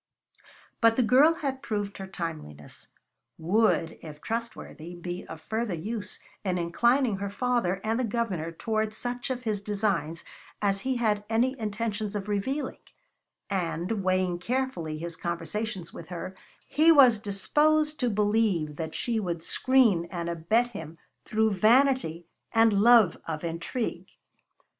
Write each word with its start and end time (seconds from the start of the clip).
But 0.81 0.95
the 0.95 1.03
girl 1.03 1.35
had 1.35 1.61
proved 1.61 1.99
her 1.99 2.07
timeliness; 2.07 2.87
would, 3.37 3.99
if 4.01 4.19
trustworthy, 4.19 4.95
be 4.95 5.27
of 5.27 5.41
further 5.41 5.75
use 5.75 6.17
in 6.43 6.57
inclining 6.57 7.17
her 7.17 7.29
father 7.29 7.79
and 7.83 7.99
the 7.99 8.03
Governor 8.03 8.51
toward 8.51 8.95
such 8.95 9.29
of 9.29 9.43
his 9.43 9.61
designs 9.61 10.23
as 10.59 10.79
he 10.79 10.95
had 10.95 11.23
any 11.29 11.55
intentions 11.59 12.15
of 12.15 12.27
revealing; 12.27 12.79
and, 13.47 14.03
weighing 14.03 14.39
carefully 14.39 14.97
his 14.97 15.15
conversations 15.15 15.93
with 15.93 16.07
her, 16.07 16.33
he 16.67 16.91
was 16.91 17.19
disposed 17.19 17.99
to 17.99 18.09
believe 18.09 18.77
that 18.77 18.95
she 18.95 19.19
would 19.19 19.43
screen 19.43 20.05
and 20.09 20.27
abet 20.29 20.69
him 20.71 20.97
through 21.25 21.51
vanity 21.51 22.25
and 22.53 22.73
love 22.73 23.17
of 23.27 23.43
intrigue. 23.43 24.09